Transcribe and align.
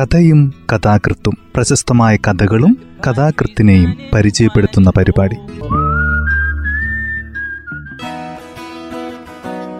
കഥയും 0.00 0.54
കഥാകൃത്തും 0.72 1.38
പ്രശസ്തമായ 1.54 2.16
കഥകളും 2.16 2.76
കഥാകൃത്തിനെയും 3.08 3.96
പരിചയപ്പെടുത്തുന്ന 4.14 4.92
പരിപാടി. 4.96 5.34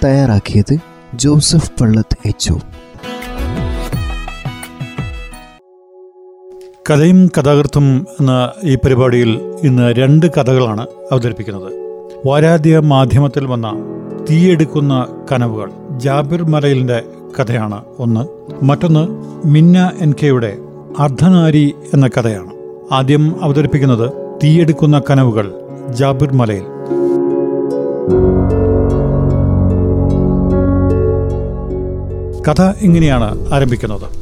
തയ്യാറാക്കിയത് 0.05 0.77
ജോസഫ് 1.15 1.71
പള്ളത്ത് 1.81 2.17
എച്ച് 2.29 2.53
കഥയും 6.91 7.27
കഥാകൃത്തും 7.27 8.07
എന്ന 8.21 8.53
ഈ 8.65 8.75
പരിപാടിയിൽ 8.75 9.41
ഇന്ന് 9.63 9.93
രണ്ട് 9.93 10.27
കഥകളാണ് 10.27 10.87
അവതരിപ്പിക്കുന്നത്. 11.13 11.73
വാരാദ്യ 12.27 12.79
മാധ്യമത്തിൽ 12.79 13.47
വന്ന 13.47 13.73
തീയെടുക്കുന്ന 14.31 15.07
കനവുകൾ 15.33 15.71
ജാബിർ 15.97 16.43
മലയിലിന്റെ 16.43 17.03
കഥയാണ് 17.39 17.85
ഒന്ന്. 17.99 18.21
മറ്റൊന്ന് 18.65 19.09
മിന്ന 19.49 19.93
എൻ 20.01 20.15
കെയുടെ 20.23 20.59
അർദ്ധനാരി 20.99 21.75
എന്ന 21.95 22.09
കഥയാണ്. 22.09 22.51
ആദ്യം 22.93 23.45
അവതരിപ്പിക്കുന്നത് 23.45 24.13
തീയെടുക്കുന്ന 24.45 25.03
കനവുകൾ 25.11 25.53
ജാബിർ 25.91 26.33
മലയിൽ. 26.33 26.63
കഥ 32.49 32.63
ഇങ്ങനെയാണ് 32.81 33.55
ആരംഭിക്കുന്നത്. 33.55 34.21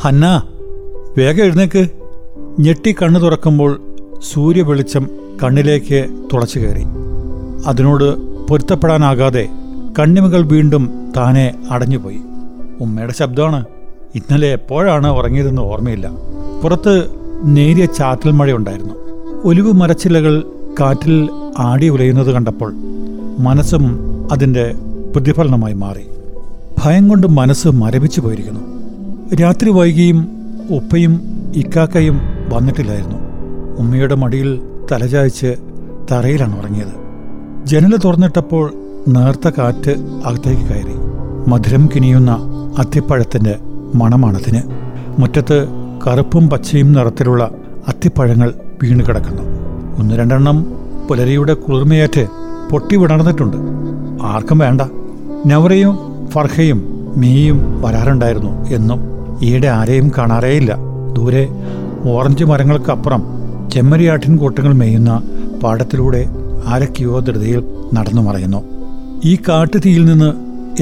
ഹന്ന 0.00 0.42
വേഗം 1.18 1.44
എഴുന്നേക്ക്. 1.44 1.88
ഞെട്ടി 2.60 2.94
കണ്ണു 3.02 3.20
തുറക്കുമ്പോൾ 3.20 3.80
സൂര്യവെളിച്ചം 4.32 5.10
കണ്ണിലേക്ക് 5.44 6.06
തുളച്ചു 6.32 6.58
കയറി. 6.58 6.84
അതിനോട് 7.66 8.18
പൊരുത്തപ്പെടാനാകാതെ 8.46 9.48
കണ്ണിമകൾ 9.98 10.42
വീണ്ടും 10.42 11.12
താനെ 11.16 11.54
അടഞ്ഞുപോയി. 11.70 12.18
ഉമ്മയുടെ 12.80 13.12
ശബ്ദമാണ്. 13.12 13.64
ഇന്നലെ 14.14 14.48
എപ്പോഴാണ് 14.48 15.06
ഉറങ്ങിയതെന്ന് 15.06 15.62
ഓർമ്മയില്ല. 15.62 16.10
പുറത്ത് 16.62 17.08
നേരിയ 17.44 17.86
ചാറ്റൽ 17.86 18.30
മഴയുണ്ടായിരുന്നു 18.30 18.94
ഒലിവ് 19.44 19.72
മരച്ചിലകൾ 19.72 20.44
കാറ്റിൽ 20.80 21.30
ആടി 21.58 21.88
ഉലയുന്നത് 21.88 22.32
കണ്ടപ്പോൾ 22.32 22.74
മനസ്സും 23.38 24.00
അതിന്റെ 24.32 24.74
പ്രതിഫലനമായി 25.16 25.74
മാറി. 25.74 26.06
ഭയം 26.84 27.08
കൊണ്ട് 27.08 27.26
മനസ്സ് 27.26 27.68
മരവിച്ചു 27.68 28.20
പോയിരിക്കുന്നു. 28.20 28.60
രാത്രി 29.36 29.70
വൈകിയും 29.70 30.28
ഉപ്പയും 30.70 31.20
ഇക്കാക്കയും 31.54 32.20
വന്നിട്ടില്ലായിരുന്നു. 32.48 33.16
ഉമ്മയുടെ 33.78 34.14
മടിയിൽ 34.14 34.60
തലചായ്ച്ച് 34.92 35.56
തറയിലാണ് 36.12 36.58
ഉറങ്ങിയത്. 36.58 37.08
ജനല 37.66 37.96
തുറന്നിട്ടപ്പോൾ 37.96 38.72
നേർത്ത 39.08 39.48
കാറ്റ് 39.48 39.90
അകത്തേക്ക് 40.24 40.62
കയറി. 40.62 40.94
മധുരം 41.48 41.88
കിനിയുന്ന 41.96 42.36
അത്തിപ്പഴത്തിന്റെ 42.78 43.56
മണമാണതിന്. 43.94 44.62
മുറ്റത്ത് 45.20 45.66
കറുപ്പും 46.06 46.50
പച്ചയും 46.50 46.92
നിറത്തിലുള്ള 46.92 47.50
അത്തിപ്പഴങ്ങൾ 47.88 48.52
വീണ് 48.82 49.06
കിടക്കുന്നു. 49.06 49.42
ഒന്ന് 49.98 50.14
രണ്ടെണ്ണം 50.14 50.66
പുലരിയുടെ 51.08 51.54
കുളിർമയേറ്റ് 51.54 52.26
പൊട്ടി 52.70 52.96
വിടർന്നിട്ടുണ്ട്. 52.96 53.56
ആർക്കും 54.22 54.58
വേണ്ട. 54.58 54.82
നവറയും 55.46 55.98
ഫർഹയും 56.30 57.12
മീയും 57.16 57.82
വരാറുണ്ടായിരുന്നു 57.82 58.68
എന്നും 58.68 58.98
ഈയിടെ 59.42 59.68
ആരെയും 59.68 60.12
കാണാറേയില്ല. 60.18 60.76
ദൂരെ 61.12 61.48
ഓറഞ്ച് 62.08 62.44
മരങ്ങൾക്കപ്പുറം 62.44 63.22
ചെമ്മരിയാട്ടിൻ 63.72 64.36
കൂട്ടങ്ങൾ 64.36 64.72
മേയുന്ന 64.72 65.22
പാടത്തിലൂടെ 65.64 66.26
ആരൊക്കെയോ 66.66 67.18
ധൃതിയിൽ 67.18 67.64
നടന്നു 67.94 68.22
മറയുന്നു. 68.22 68.64
ഈ 69.24 69.36
കാട്ടുതീയിൽ 69.36 70.04
നിന്ന് 70.04 70.32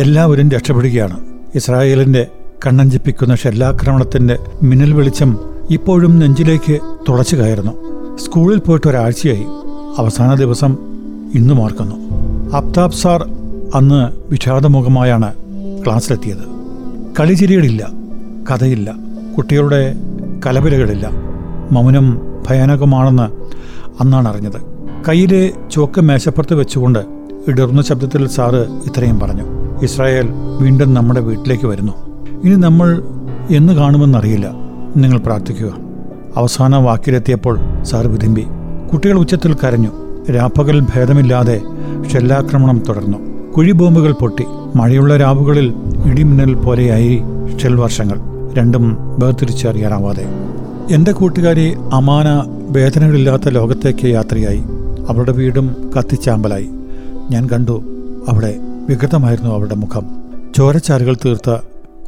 എല്ലാവരും 0.01 0.51
രക്ഷപ്പെടുകയാണ്. 0.51 1.36
ഇസ്രായേലിന്റെ 1.55 2.27
കണ്ണഞ്ചിപ്പിക്കുന്ന 2.67 3.37
ഷെല്ലാക്രമണത്തിന്റെ 3.37 4.39
മിന്നൽ 4.63 4.93
വെളിച്ചം 4.93 5.39
ഇപ്പോഴും 5.71 6.19
നെഞ്ചിലേക്ക് 6.19 6.79
തുളച്ചു 7.09 7.37
കയറുന്നു. 7.37 7.73
സ്കൂളിൽ 8.17 8.59
പോയിട്ട് 8.59 8.87
ഒരാഴ്ചയായി. 8.89 9.47
അവസാന 9.99 10.35
ദിവസം 10.35 10.73
ഇന്നും 11.35 11.57
മാർക്കുന്നു 11.57 11.95
അബ്താബ് 12.57 12.93
സാർ 12.93 13.23
അന്ന് 13.75 14.31
വിഷാദമുഖമായാണ് 14.31 15.35
ക്ലാസ്സിലെത്തിയത്. 15.85 16.45
കളിചിരികളില്ല 17.21 17.91
കഥയില്ല 18.51 18.95
കുട്ടികളുടെ 19.37 19.95
കലപിലകളില്ല. 20.47 21.11
മൗനം 21.71 22.21
ഭയാനകമാണെന്ന് 22.49 23.29
അന്നാണ് 24.03 24.29
അറിഞ്ഞത്. 24.29 24.63
കയ്യിലെ 25.09 25.53
ചോക്ക് 25.73 26.01
മേശപ്പുറത്ത് 26.01 26.55
വെച്ചുകൊണ്ട് 26.55 26.99
ഇടർന്ന 27.49 27.83
ശബ്ദത്തിൽ 27.83 28.29
സാറ് 28.29 28.55
ഇത്രയും 28.55 29.21
പറഞ്ഞു. 29.21 29.56
ഇസ്രായേൽ 29.83 30.29
വീണ്ടും 30.61 30.95
നമ്മുടെ 30.95 31.21
വീട്ടിലേക്ക് 31.21 31.67
വരുന്നു. 31.67 31.93
ഇനി 32.45 32.57
നമ്മൾ 32.57 33.03
എന്ന് 33.51 33.73
കാണുമെന്നറിയില്ല. 33.73 34.51
നിങ്ങൾ 34.97 35.19
പ്രാർത്ഥിക്കുക. 35.19 35.73
അവസാന 36.37 36.77
വാക്കിലെത്തിയപ്പോൾ 36.77 37.59
സാർ 37.83 38.07
വിതുമ്പി 38.07 38.47
കുട്ടികൾ 38.93 39.19
ഉച്ചത്തിൽ 39.19 39.55
കരഞ്ഞു. 39.55 39.89
രാപ്പകൽ 40.33 40.81
ഭേദമില്ലാതെ 40.81 41.61
ഷെല്ലാക്രമണം 42.13 42.83
തുടർന്നു. 42.89 43.19
കുഴിബോംബുകൾ 43.57 44.13
പൊട്ടി. 44.13 44.45
മഴയുള്ള 44.75 45.17
രാവുകളിൽ 45.17 45.75
ഇടിമിന്നൽ 46.07 46.55
പോലെയായി 46.55 47.23
ഷെൽ 47.63 47.75
വർഷങ്ങൾ 47.75 48.19
രണ്ടും 48.55 48.97
വേർതിരിച്ചറിയാനാവാതെ. 49.19 50.27
എന്റെ 50.91 51.13
കൂട്ടുകാരി 51.13 51.77
അമാന 51.93 52.27
വേദനകളില്ലാത്ത 52.71 53.49
ലോകത്തേക്ക് 53.49 54.07
യാത്രയായി. 54.07 54.63
അവളുടെ 55.09 55.33
വീടും 55.33 55.91
കത്തിച്ചാമ്പലായി. 55.99 56.71
ഞാൻ 57.31 57.49
കണ്ടു 57.49 57.83
അവിടെ 58.29 58.59
വികൃതമായിരുന്നു 58.89 59.51
അവളുടെ 59.51 59.75
മുഖം. 59.75 60.07
ചോരച്ചാലുകൾ 60.57 61.15
തീർത്ത 61.15 61.57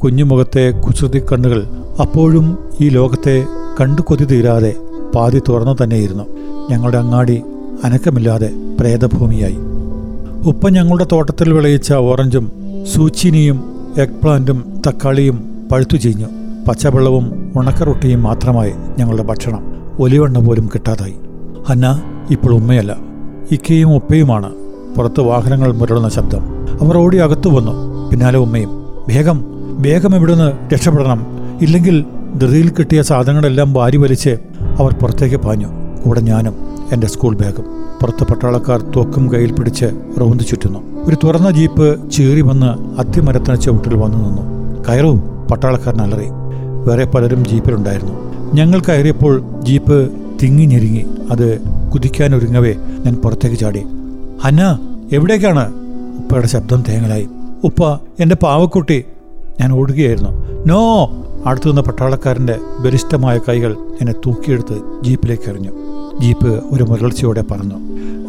കുഞ്ഞുമുഖത്തെ 0.03 0.71
കുസൃതി 0.71 1.19
കണ്ണുകൾ 1.19 1.67
അപ്പോഴും 2.01 2.57
ഈ 2.81 2.89
ലോകത്തെ 2.89 3.45
കണ്ടു 3.81 4.01
കൊതി 4.01 4.25
തീരാതെ 4.25 4.75
പാതി 5.15 5.41
തുറന്നു 5.49 5.83
തന്നെയിരുന്നു. 5.83 6.23
ഞങ്ങളുടെ 6.69 6.97
അങ്ങാടി 6.97 7.41
അനക്കമില്ലാതെ 7.83 8.51
പ്രേതഭൂമിയായി. 8.79 9.57
ഉപ്പ 10.47 10.69
ഞങ്ങളുടെ 10.69 11.07
തോട്ടത്തിൽ 11.11 11.53
വിളയിച്ച 11.53 11.93
ഓറഞ്ചും 11.93 12.51
സൂച്ചിനിയും 12.93 13.63
എഗ് 13.97 14.21
പ്ലാന്റും 14.23 14.81
തക്കാളിയും 14.87 15.67
പഴുത്തു 15.71 15.97
ചീഞ്ഞു. 15.97 16.27
പച്ചവെള്ളവും 16.67 17.53
ഉണക്കറൊട്ടിയും 17.55 18.23
മാത്രമായി 18.23 18.73
ഞങ്ങളുടെ 18.97 19.23
ഭക്ഷണം 19.23 19.63
ഒലിവെണ്ണ 19.99 20.39
പോലും 20.39 20.69
കിട്ടാതായി. 20.75 21.15
ഹന്ന 21.69 22.01
ഇപ്പോൾ 22.31 22.53
ഉമ്മയല്ല. 22.53 22.97
ഇക്കയും 23.51 23.95
ഉപ്പയുമാണ് 23.95 24.53
പുറത്ത് 24.97 25.19
വാഹനങ്ങൾ 25.19 25.75
മുരളുന്ന 25.75 26.09
ശബ്ദം. 26.09 26.58
അവർ 26.81 26.97
ഓടി 26.97 27.17
അകത്തു 27.17 27.49
വന്നു. 27.49 28.09
പിന്നാലെ 28.09 28.37
ഉമ്മയും 28.37 28.69
വേഗം 29.09 29.43
വേഗം 29.81 30.15
ഇവിടുന്ന് 30.15 30.73
രക്ഷപ്പെടണം. 30.73 31.25
ഇല്ലെങ്കിൽ 31.61 32.05
ധൃതിയിൽ 32.41 32.69
കിട്ടിയ 32.69 33.01
സാധനങ്ങളെല്ലാം 33.01 33.73
വാരി 33.73 33.97
വലിച്ച് 33.97 34.29
അവർ 34.79 34.93
പുറത്തേക്ക് 34.93 35.35
പാഞ്ഞു. 35.35 35.67
കൂടെ 36.05 36.21
ഞാനും 36.21 36.53
എന്റെ 36.91 37.07
സ്കൂൾ 37.07 37.35
ബാഗും. 37.35 37.65
പുറത്ത് 38.01 38.23
പട്ടാളക്കാർ 38.23 38.81
തോക്കും 38.95 39.33
കയ്യിൽ 39.33 39.51
പിടിച്ച് 39.51 39.85
റൗണ്ട് 40.19 40.43
ചുറ്റുന്നു. 40.43 40.79
ഒരു 41.03 41.17
തുറന്ന 41.23 41.51
ജീപ്പ് 41.51 42.11
ചീറി 42.11 42.41
വന്ന് 42.41 42.99
അത്തിമരത്തിന് 42.99 43.61
ചുവട്ടിൽ 43.61 43.95
വന്നു 43.95 44.17
നിന്നു. 44.17 44.41
കയറൂ 44.89 45.15
പട്ടാളക്കാരൻ 45.51 46.01
അലറി 46.01 46.25
വേറെ 46.87 47.05
പലരും 47.05 47.47
ജീപ്പിലുണ്ടായിരുന്നു. 47.47 48.13
ഞങ്ങൾ 48.53 48.79
കയറിയപ്പോൾ 48.79 49.41
ജീപ്പ് 49.63 50.11
തിങ്ങി 50.43 50.65
ഞെരുങ്ങി. 50.65 51.05
അത് 51.31 51.59
കുതിക്കാനൊരുങ്ങവേ 51.93 52.75
ഞാൻ 53.05 53.15
പുറത്തേക്ക് 53.15 53.57
ചാടി. 53.57 53.83
അന്ന 54.43 54.79
എവിടേക്കാണ്? 55.11 55.88
ഉപ്പയുടെ 56.19 56.47
ശബ്ദം 56.47 56.83
തേങ്ങലായി. 56.89 57.27
ഉപ്പ 57.63 57.93
എന്റെ 58.19 58.35
പാവക്കുട്ടി. 58.35 59.03
ഞാൻ 59.61 59.71
ഓടുകയായിരുന്നു. 59.71 60.29
നോ! 60.67 61.11
അടുത്തു 61.45 61.67
നിന്ന 61.67 61.81
പട്ടാളക്കാരന്റെ 61.81 62.57
ബലിഷ്ടമായ 62.79 63.39
കൈകൾ 63.49 63.77
എന്നെ 64.01 64.13
തൂക്കിയെടുത്ത് 64.13 64.81
ജീപ്പിലേക്ക് 65.03 65.49
എറിഞ്ഞു. 65.49 65.71
ജീപ്പ് 66.21 66.63
ഒരു 66.71 66.83
മുരൾച്ചയോടെ 66.83 67.43
പറഞ്ഞു 67.51 67.75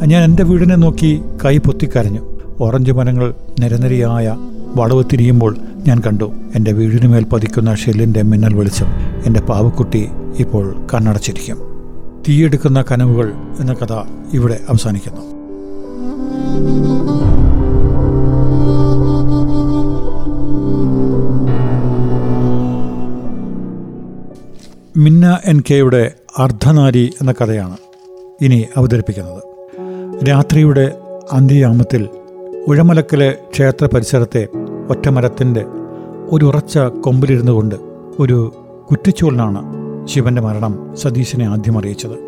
ഞാൻ 0.07 0.25
എന്റെ 0.25 0.43
വീടിനെ 0.43 0.77
നോക്കി 0.77 1.23
കൈ 1.45 1.59
പൊത്തിക്കരഞ്ഞു. 1.59 2.41
ഓറഞ്ച് 2.61 2.93
മരങ്ങൾ 2.93 3.35
നിരനിരയായ 3.61 4.37
വളവ് 4.77 5.05
തിരിയുമ്പോൾ 5.13 5.57
ഞാൻ 5.87 6.01
കണ്ടു 6.07 6.33
എന്റെ 6.55 6.73
വീടിനുമേൽ 6.73 7.25
പതിക്കുന്ന 7.25 7.75
ഷെല്ലിന്റെ 7.75 8.23
മിന്നൽ 8.23 8.55
വെളിച്ചം. 8.55 8.87
എന്റെ 9.27 9.41
പാവക്കുട്ടി 9.41 10.09
ഇപ്പോൾ 10.39 10.87
കണ്ണടച്ചിരിക്കും. 10.95 11.59
തീയെടുക്കുന്ന 12.29 12.85
കനവുകൾ 12.93 13.33
എന്ന 13.61 13.73
കഥ 13.73 13.93
ഇവിടെ 14.35 14.61
അവസാനിക്കുന്നു. 14.69 15.21
മിന്ന 24.97 25.39
എൻ 25.45 25.63
കെയുടെ 25.71 26.13
അർദ്ധനാരി 26.39 27.13
എന്ന 27.21 27.33
കഥയാണ് 27.33 27.77
ഇനി 28.41 28.67
അവതരിപ്പിക്കുന്നത്. 28.77 29.43
രാത്രിയുടെ 30.29 30.93
അന്ത്യയാമത്തിൽ 31.33 32.09
ഉഴമലക്കലെ 32.69 33.37
ക്ഷേത്ര 33.53 33.87
പരിസരത്തെ 33.87 34.49
ഒറ്റമരത്തിന്റെ 34.91 35.65
ഒരു 36.33 36.45
ഉറച്ച 36.45 36.79
കൊമ്പിലിരുന്നു 36.79 37.53
കൊണ്ട് 37.53 37.75
ഒരു 38.19 38.55
കുറ്റിച്ചൂളിനാണ് 38.91 39.63
ശിവന്റെ 40.09 40.43
മരണം 40.43 40.97
സതീശനെ 40.97 41.45
ആദ്യം 41.45 41.79
അറിയിച്ചത്. 41.79 42.19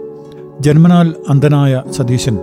ജന്മനാൽ 0.61 1.15
അന്ധനായ 1.29 1.83
സതീശൻ 1.91 2.39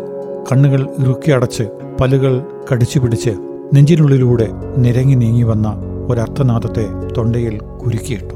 കണ്ണുകൾ 0.51 0.87
ഇറുക്കി 0.99 1.31
അടച്ച് 1.31 1.63
പല്ലുകൾ 2.01 2.45
കടിച്ചു 2.73 2.99
പിടിച്ച് 2.99 3.29
നെഞ്ചിനുള്ളിലൂടെ 3.73 4.47
നിരങ്ങി 4.77 5.15
നീങ്ങി 5.15 5.43
വന്ന 5.43 5.75
ഒരർത്ഥനാഥത്തെ 6.09 6.87
തൊണ്ടയിൽ 7.17 7.59
കുരുക്കിയിട്ടു. 7.59 8.35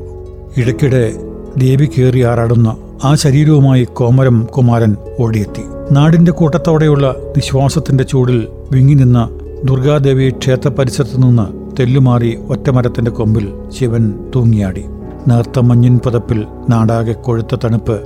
ഇടയ്ക്കിടെ 0.57 1.32
ദേവി 1.57 1.85
കയറി 1.85 2.21
ആറാടുന്ന 2.21 2.75
ആ 3.03 3.15
ശരീരവുമായി 3.15 3.83
കോമരം 3.83 4.47
കുമാരൻ 4.57 4.95
ഓടിയെത്തി. 5.19 5.63
നാടിന്റെ 5.91 6.31
കൂട്ടത്തോടെയുള്ള 6.31 7.15
നിശ്വാസത്തിന്റെ 7.37 8.03
ചൂടിൽ 8.03 8.47
വിങ്ങി 8.71 8.93
നിന്ന 8.93 9.29
ദുർഗാദേവി 9.65 10.29
ക്ഷേത്ര 10.29 10.69
പരിസരത്തു 10.69 11.17
നിന്ന് 11.17 11.77
തെല്ലുമാറി 11.79 12.37
ഒറ്റമരത്തിന്റെ 12.49 13.11
കൊമ്പിൽ 13.11 13.53
ശിവൻ 13.79 14.13
തൂങ്ങിയാടി. 14.35 14.83
നേർത്ത 15.27 15.59
മഞ്ഞിൻ 15.59 15.97
പുതപ്പിൽ 15.97 16.45
നാടാകെ 16.69 17.13
കൊഴുത്ത 17.13 17.55
തണുപ്പ് 17.55 18.01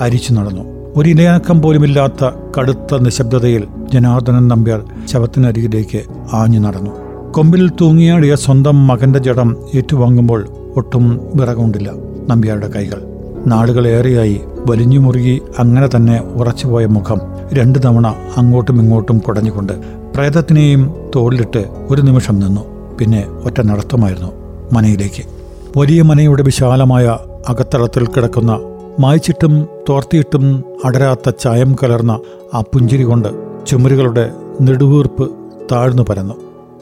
അരിച്ചു 0.00 0.32
നടന്നു. 0.32 0.62
ഒരു 0.96 1.08
ഇനയാക്കം 1.08 1.62
പോലുമില്ലാത്ത 1.62 2.30
കടുത്ത 2.58 2.98
നിശബ്ദതയിൽ 3.00 3.64
ജനാർദ്ദനൻ 3.92 4.48
നമ്പ്യാർ 4.48 4.84
ശവത്തിനരികിലേക്ക് 5.12 6.02
ആഞ്ഞു 6.32 6.58
നടന്നു. 6.58 6.90
കൊമ്പിൽ 7.32 7.70
തൂങ്ങിയാടിയ 7.80 8.34
സ്വന്തം 8.36 8.86
മകന്റെ 8.86 9.18
ജടം 9.18 9.56
ഏറ്റുവാങ്ങുമ്പോൾ 9.74 10.48
ഒട്ടും 10.76 11.30
വിറകൊണ്ടില്ല. 11.34 11.90
നമ്പ്യാരുടെ 12.28 12.68
കൈകൾ. 12.68 13.02
നാളുകളേറെയായി 13.46 14.40
വലിഞ്ഞു 14.70 14.98
മുറുകി 14.98 15.42
അങ്ങനെ 15.58 15.88
തന്നെ 15.96 16.20
ഉറച്ചുപോയ 16.20 16.86
മുഖം 16.86 17.20
രണ്ടു 17.52 17.78
തവണ 17.78 18.14
അങ്ങോട്ടും 18.36 18.80
ഇങ്ങോട്ടും 18.80 19.18
കുടഞ്ഞുകൊണ്ട് 19.18 19.72
പ്രേതത്തിനെയും 20.14 20.94
തോളിലിട്ട് 21.16 21.64
ഒരു 21.90 22.02
നിമിഷം 22.02 22.38
നിന്നു. 22.38 22.60
പിന്നെ 22.98 23.26
ഒറ്റ 23.44 23.60
നടത്തമായിരുന്നു 23.60 24.32
മനയിലേക്ക്. 24.72 25.22
വലിയ 25.78 26.02
മനയുടെ 26.02 26.42
വിശാലമായ 26.42 27.18
അകത്തളത്തിൽ 27.48 28.06
കിടക്കുന്ന 28.06 28.60
മായ്ച്ചിട്ടും 29.00 29.66
തോർത്തിയിട്ടും 29.88 30.64
അടരാത്ത 30.84 31.30
ചായം 31.30 31.76
കലർന്ന 31.82 32.20
ആ 32.54 32.60
പുഞ്ചിരി 32.60 33.02
കൊണ്ട് 33.02 33.28
ചുമരുകളുടെ 33.66 34.30
നെടുവീർപ്പ് 34.60 35.30
താഴ്ന്നു 35.72 36.02
പരന്നു. 36.02 36.34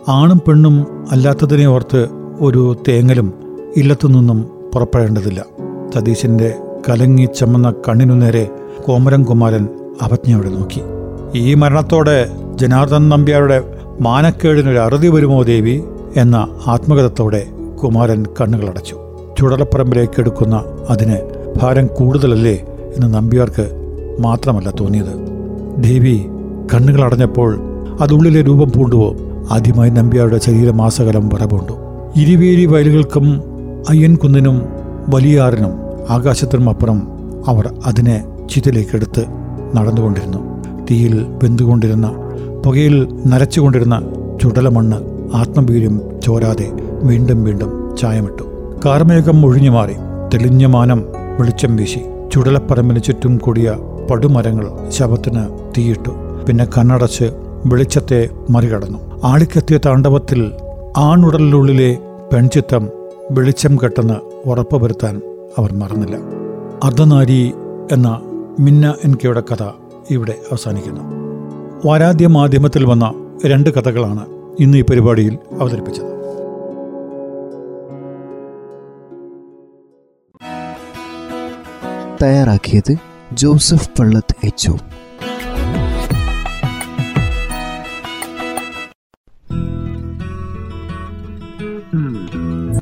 ആണും 0.08 0.40
പെണ്ണും 0.48 0.86
അല്ലാത്തതിനെ 1.10 1.66
ഓർത്ത് 1.66 2.08
ഒരു 2.40 2.76
തേങ്ങലും 2.88 3.32
ഇല്ലത്തുനിന്നും 3.76 4.59
പുറപ്പെടേണ്ടതില്ല. 4.74 5.44
സതീശന്റെ 5.94 6.54
കലങ്ങി 6.88 7.24
ചമ്മന്ന 7.24 7.74
കണ്ണിനു 7.88 8.14
നേരെ 8.14 8.48
കോമരം 8.86 9.22
കുമാരൻ 9.22 9.68
അവജ്ഞയോടെ 10.02 10.48
നോക്കി. 10.48 10.80
ഈ 11.34 11.54
മരണത്തോടെ 11.54 12.28
ജനാർദ്ദൻ 12.54 13.08
നമ്പ്യാരുടെ 13.08 13.62
മാനക്കേടിനൊരു 14.00 14.78
അറുതി 14.78 15.08
വരുമോ 15.08 15.42
ദേവി? 15.42 15.82
എന്ന 16.16 16.36
ആത്മകഥത്തോടെ 16.66 17.46
കുമാരൻ 17.82 18.24
കണ്ണുകളടച്ചു 18.40 18.96
ചുടലപ്പറമ്പിലേക്ക് 19.38 20.20
എടുക്കുന്ന 20.20 20.64
അതിന് 20.90 21.18
ഭാരം 21.62 21.86
കൂടുതലല്ലേ 21.86 22.54
എന്ന് 22.96 23.14
നമ്പ്യാർക്ക് 23.14 23.70
മാത്രമല്ല 24.20 24.70
തോന്നിയത്. 24.80 25.14
ദേവി 25.82 26.26
കണ്ണുകളടഞ്ഞപ്പോൾ 26.74 27.60
അതുള്ളിലെ 28.00 28.42
രൂപം 28.42 28.72
പൂണ്ടുവോ? 28.76 29.14
ആദ്യമായി 29.50 29.90
നമ്പ്യാരുടെ 29.90 30.38
ശരീരമാസകലം 30.38 31.28
വിറവുണ്ടു 31.28 31.72
ഇരുവേരി 32.16 32.66
വയലുകൾക്കും 32.66 33.49
അയ്യൻകുന്നിനും 33.88 34.64
വലിയാറിനും 35.08 35.72
ആകാശത്തിനും 36.10 36.68
അപ്പുറം 36.68 37.08
അവർ 37.48 37.74
അതിനെ 37.86 38.24
ചിതലേക്കെടുത്ത് 38.50 39.24
നടന്നുകൊണ്ടിരുന്നു. 39.76 40.38
തീയിൽ 40.90 41.26
വെന്തുകൊണ്ടിരുന്ന 41.42 42.12
പുകയിൽ 42.66 43.08
നരച്ചുകൊണ്ടിരുന്ന 43.26 44.02
ചുടലമണ്ണ് 44.42 44.96
ആത്മവീര്യം 45.36 46.00
ചോരാതെ 46.24 46.70
വീണ്ടും 47.02 47.44
വീണ്ടും 47.44 47.96
ചായമിട്ടു. 47.96 48.42
കാർമേഘം 48.84 49.46
ഒഴിഞ്ഞു 49.46 49.70
മാറി 49.70 49.94
തെളിഞ്ഞ 50.34 50.66
മാനം 50.66 51.04
വെളിച്ചം 51.40 51.76
വീശി 51.76 52.00
ചുടലപ്പറമ്പിന് 52.32 53.02
ചുറ്റും 53.02 53.38
കൂടിയ 53.38 53.76
പടുമരങ്ങൾ 54.10 54.68
ശവത്തിന് 54.88 55.72
തീയിട്ടു. 55.78 56.10
പിന്നെ 56.48 56.66
കണ്ണടച്ച് 56.78 57.24
വെളിച്ചത്തെ 57.66 58.28
മറികടന്നു. 58.50 58.98
ആളിക്കെത്തിയ 59.24 59.78
താണ്ഡവത്തിൽ 59.86 60.52
ആണുടലിനുള്ളിലെ 60.96 61.98
പെൺചിത്തം 62.32 62.88
വെളിച്ചം 63.30 63.76
കെട്ടെന്ന് 63.76 64.14
ഉറപ്പുവരുത്താൻ 64.48 65.20
അവർ 65.58 65.74
മറന്നില്ല. 65.74 66.16
അർദ്ധനാരി 66.84 67.54
എന്ന 67.92 68.20
മിന്ന 68.60 68.94
എൻ 69.04 69.14
കെയുടെ 69.14 69.40
കഥ 69.40 69.62
ഇവിടെ 70.10 70.32
അവസാനിക്കുന്നു. 70.32 71.00
വാരാദ്യ 71.86 72.26
മാധ്യമത്തിൽ 72.26 72.84
വന്ന 72.84 73.12
രണ്ട് 73.46 73.70
കഥകളാണ് 73.70 74.26
ഇന്ന് 74.60 74.78
ഈ 74.78 74.82
പരിപാടിയിൽ 74.82 75.38
അവതരിപ്പിച്ചത്. 75.60 76.06
തയ്യാറാക്കിയത് 82.22 82.96
ജോസഫ് 83.32 83.90
പള്ളത്ത് 83.98 84.46
എച്ച് 84.46 84.70